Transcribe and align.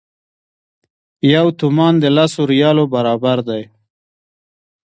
یو 1.33 1.47
تومان 1.59 1.93
د 1.99 2.05
لسو 2.17 2.41
ریالو 2.51 2.83
برابر 2.93 3.37
دی. 3.49 3.63